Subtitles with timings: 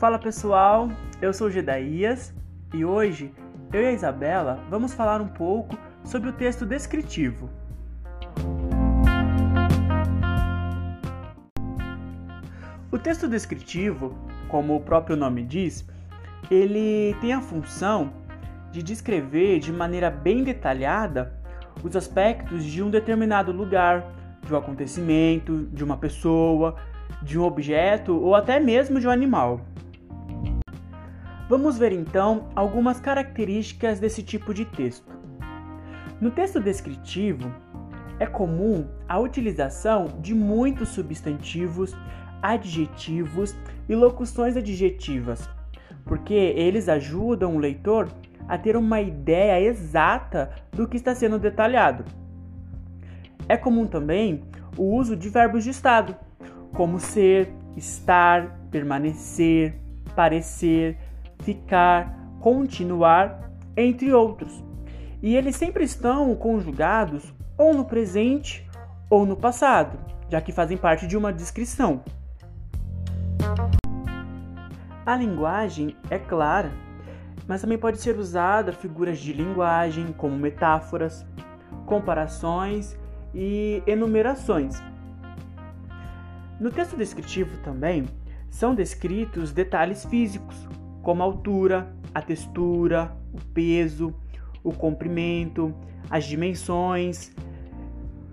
[0.00, 0.88] Fala pessoal,
[1.20, 2.32] eu sou Gedaías
[2.72, 3.34] e hoje
[3.70, 7.50] eu e a Isabela vamos falar um pouco sobre o texto descritivo.
[12.90, 14.16] O texto descritivo,
[14.48, 15.86] como o próprio nome diz,
[16.50, 18.10] ele tem a função
[18.72, 21.38] de descrever de maneira bem detalhada
[21.84, 24.10] os aspectos de um determinado lugar,
[24.46, 26.76] de um acontecimento, de uma pessoa,
[27.22, 29.60] de um objeto ou até mesmo de um animal.
[31.50, 35.10] Vamos ver então algumas características desse tipo de texto.
[36.20, 37.52] No texto descritivo,
[38.20, 41.92] é comum a utilização de muitos substantivos,
[42.40, 43.56] adjetivos
[43.88, 45.50] e locuções adjetivas,
[46.04, 48.08] porque eles ajudam o leitor
[48.46, 52.04] a ter uma ideia exata do que está sendo detalhado.
[53.48, 54.44] É comum também
[54.76, 56.14] o uso de verbos de estado,
[56.72, 59.74] como ser, estar, permanecer,
[60.14, 60.96] parecer,
[61.42, 64.64] ficar, continuar, entre outros.
[65.22, 68.66] E eles sempre estão conjugados ou no presente
[69.08, 72.02] ou no passado, já que fazem parte de uma descrição.
[75.04, 76.72] A linguagem é clara,
[77.46, 81.26] mas também pode ser usada figuras de linguagem como metáforas,
[81.84, 82.96] comparações
[83.34, 84.80] e enumerações.
[86.60, 88.06] No texto descritivo também
[88.50, 90.68] são descritos detalhes físicos,
[91.02, 94.14] como a altura, a textura, o peso,
[94.62, 95.74] o comprimento,
[96.10, 97.32] as dimensões,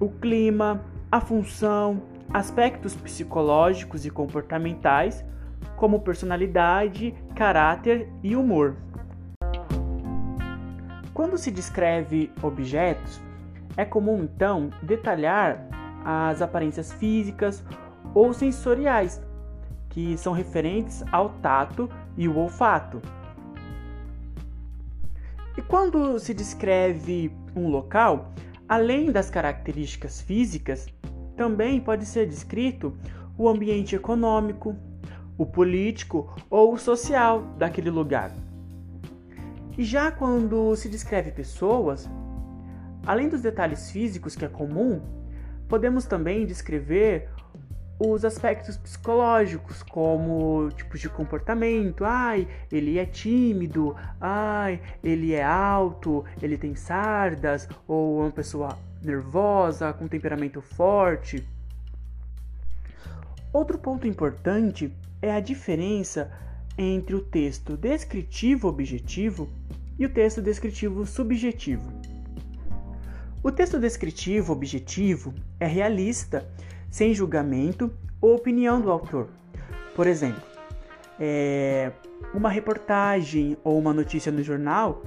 [0.00, 5.24] o clima, a função, aspectos psicológicos e comportamentais,
[5.76, 8.76] como personalidade, caráter e humor.
[11.14, 13.20] Quando se descreve objetos,
[13.76, 15.66] é comum então detalhar
[16.04, 17.64] as aparências físicas
[18.14, 19.20] ou sensoriais,
[19.88, 23.00] que são referentes ao tato e o olfato.
[25.56, 28.32] E quando se descreve um local,
[28.68, 30.86] além das características físicas,
[31.36, 32.98] também pode ser descrito
[33.36, 34.76] o ambiente econômico,
[35.38, 38.32] o político ou o social daquele lugar.
[39.76, 42.10] E já quando se descreve pessoas,
[43.06, 45.00] além dos detalhes físicos que é comum,
[45.68, 47.28] podemos também descrever
[47.98, 52.04] os aspectos psicológicos, como tipos de comportamento.
[52.04, 53.96] Ai, ele é tímido.
[54.20, 56.24] Ai, ele é alto.
[56.40, 57.68] Ele tem sardas.
[57.88, 61.44] Ou é uma pessoa nervosa, com temperamento forte.
[63.52, 66.30] Outro ponto importante é a diferença
[66.76, 69.48] entre o texto descritivo objetivo
[69.98, 71.90] e o texto descritivo subjetivo.
[73.42, 76.46] O texto descritivo objetivo é realista
[76.90, 77.90] sem julgamento
[78.20, 79.28] ou opinião do autor.
[79.94, 80.42] Por exemplo,
[81.18, 81.92] é,
[82.32, 85.02] uma reportagem ou uma notícia no jornal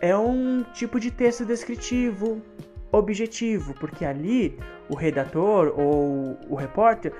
[0.00, 2.40] é um tipo de texto descritivo
[2.92, 7.12] objetivo, porque ali o redator ou o repórter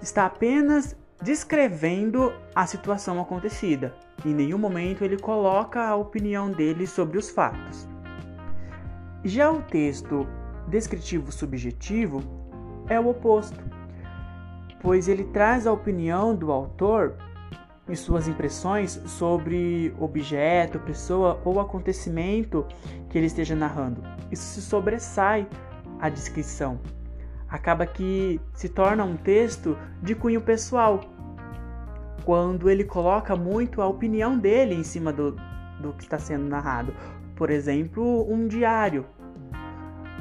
[0.00, 3.94] está apenas descrevendo a situação acontecida.
[4.24, 7.88] Em nenhum momento ele coloca a opinião dele sobre os fatos.
[9.24, 10.26] Já o texto
[10.68, 12.22] descritivo subjetivo
[12.88, 13.58] é o oposto,
[14.80, 17.14] pois ele traz a opinião do autor
[17.88, 22.66] e suas impressões sobre objeto, pessoa ou acontecimento
[23.08, 24.02] que ele esteja narrando.
[24.30, 25.46] Isso se sobressai
[26.00, 26.80] à descrição.
[27.48, 31.00] Acaba que se torna um texto de cunho pessoal,
[32.24, 35.36] quando ele coloca muito a opinião dele em cima do,
[35.80, 36.92] do que está sendo narrado.
[37.36, 39.06] Por exemplo, um diário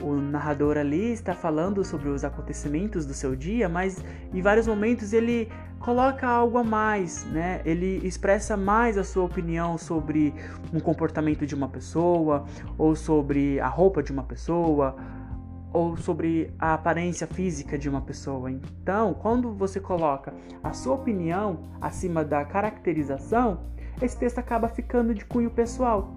[0.02, 5.14] o narrador ali está falando sobre os acontecimentos do seu dia, mas em vários momentos
[5.14, 7.62] ele coloca algo a mais, né?
[7.66, 10.34] Ele expressa mais a sua opinião sobre
[10.74, 12.46] um comportamento de uma pessoa,
[12.78, 14.96] ou sobre a roupa de uma pessoa,
[15.72, 18.50] ou sobre a aparência física de uma pessoa.
[18.50, 20.34] Então, quando você coloca
[20.64, 23.60] a sua opinião acima da caracterização,
[24.02, 26.14] esse texto acaba ficando de cunho pessoal.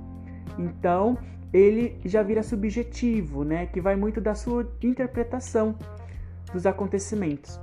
[0.57, 1.19] Então,
[1.53, 5.77] ele já vira subjetivo, né, que vai muito da sua interpretação
[6.53, 7.59] dos acontecimentos.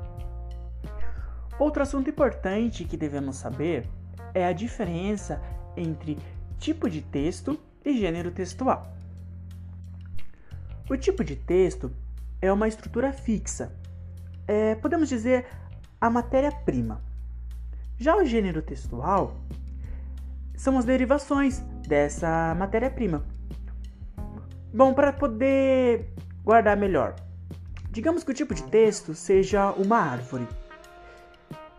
[1.60, 3.88] Outro assunto importante que devemos saber
[4.34, 5.42] é a diferença
[5.78, 6.18] entre
[6.60, 8.94] tipo de texto e gênero textual.
[10.90, 11.92] O tipo de texto
[12.42, 13.72] é uma estrutura fixa,
[14.48, 15.46] é, podemos dizer
[16.00, 17.02] a matéria-prima.
[17.98, 19.38] Já o gênero textual
[20.56, 23.26] são as derivações dessa matéria-prima.
[24.76, 26.06] Bom, para poder
[26.44, 27.16] guardar melhor,
[27.92, 30.46] digamos que o tipo de texto seja uma árvore.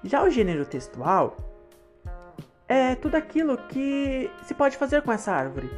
[0.02, 1.37] Já o gênero textual
[2.66, 5.70] é tudo aquilo que se pode fazer com essa árvore.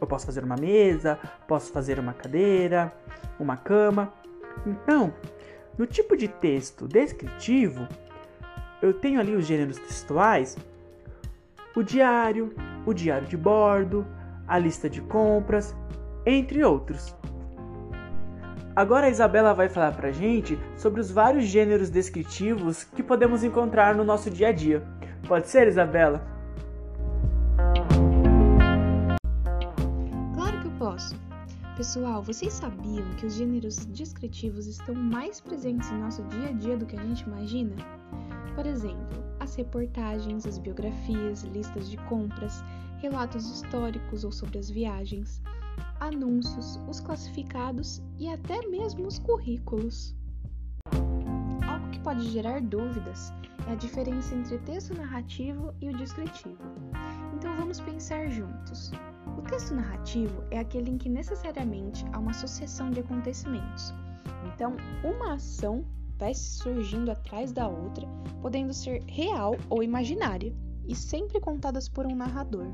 [0.00, 2.94] Eu posso fazer uma mesa, posso fazer uma cadeira,
[3.38, 4.10] uma cama.
[4.66, 5.12] Então,
[5.76, 7.86] no tipo de texto descritivo,
[8.80, 10.56] eu tenho ali os gêneros textuais,
[11.76, 12.54] o diário,
[12.86, 14.06] o diário de bordo,
[14.46, 15.76] a lista de compras,
[16.30, 17.14] entre outros.
[18.76, 23.94] Agora a Isabela vai falar pra gente sobre os vários gêneros descritivos que podemos encontrar
[23.94, 24.86] no nosso dia a dia.
[25.26, 26.24] Pode ser, Isabela?
[30.34, 31.16] Claro que eu posso.
[31.76, 36.76] Pessoal, vocês sabiam que os gêneros descritivos estão mais presentes em nosso dia a dia
[36.76, 37.74] do que a gente imagina?
[38.54, 42.62] Por exemplo, as reportagens, as biografias, listas de compras,
[42.98, 45.42] relatos históricos ou sobre as viagens,
[46.00, 50.14] anúncios, os classificados e até mesmo os currículos.
[51.66, 53.32] Algo que pode gerar dúvidas
[53.66, 56.58] é a diferença entre texto narrativo e o descritivo.
[57.34, 58.90] Então vamos pensar juntos.
[59.36, 63.94] O texto narrativo é aquele em que necessariamente há uma sucessão de acontecimentos.
[64.52, 65.84] Então, uma ação
[66.18, 68.06] vai surgindo atrás da outra,
[68.42, 70.52] podendo ser real ou imaginária,
[70.88, 72.66] e sempre contadas por um narrador.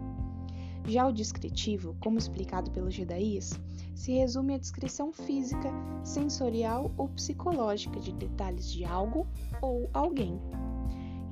[0.87, 3.59] Já o descritivo, como explicado pelo Gedaías,
[3.95, 5.71] se resume à descrição física,
[6.03, 9.27] sensorial ou psicológica de detalhes de algo
[9.63, 10.39] ou alguém.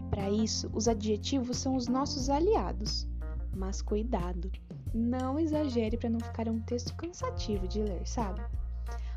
[0.09, 3.07] Para isso, os adjetivos são os nossos aliados.
[3.55, 4.51] Mas cuidado,
[4.95, 8.41] não exagere para não ficar um texto cansativo de ler, sabe?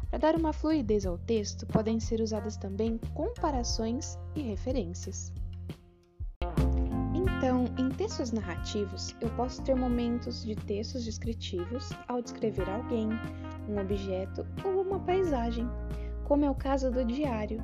[0.10, 5.34] Para dar uma fluidez ao texto, podem ser usadas também comparações e referências.
[8.06, 13.10] Textos narrativos, eu posso ter momentos de textos descritivos ao descrever alguém,
[13.68, 15.68] um objeto ou uma paisagem,
[16.24, 17.60] como é o caso do diário.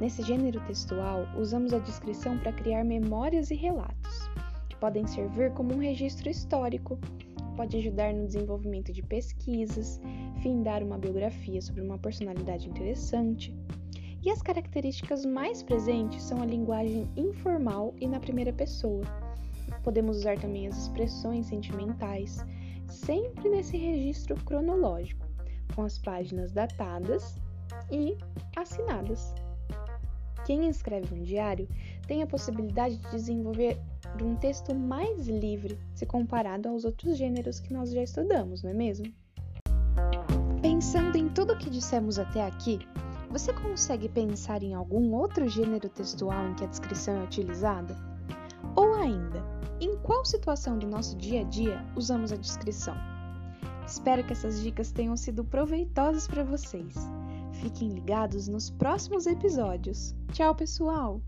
[0.00, 4.30] Nesse gênero textual, usamos a descrição para criar memórias e relatos,
[4.70, 6.98] que podem servir como um registro histórico,
[7.54, 10.00] pode ajudar no desenvolvimento de pesquisas,
[10.40, 13.54] findar uma biografia sobre uma personalidade interessante.
[14.22, 19.04] E as características mais presentes são a linguagem informal e na primeira pessoa.
[19.82, 22.44] Podemos usar também as expressões sentimentais,
[22.88, 25.26] sempre nesse registro cronológico,
[25.74, 27.40] com as páginas datadas
[27.90, 28.16] e
[28.56, 29.34] assinadas.
[30.44, 31.68] Quem escreve um diário
[32.06, 33.80] tem a possibilidade de desenvolver
[34.22, 38.74] um texto mais livre se comparado aos outros gêneros que nós já estudamos, não é
[38.74, 39.06] mesmo?
[40.60, 42.78] Pensando em tudo o que dissemos até aqui,
[43.30, 48.13] você consegue pensar em algum outro gênero textual em que a descrição é utilizada?
[48.76, 49.42] Ou ainda,
[49.80, 52.96] em qual situação do nosso dia a dia usamos a descrição?
[53.86, 56.94] Espero que essas dicas tenham sido proveitosas para vocês.
[57.60, 60.14] Fiquem ligados nos próximos episódios.
[60.32, 61.20] Tchau, pessoal!